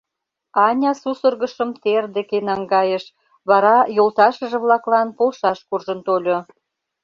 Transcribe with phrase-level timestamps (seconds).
[0.67, 3.03] Аня сусыргышым тер деке наҥгайыш,
[3.49, 6.37] вара йолташыже-влаклан полшаш куржын тольо.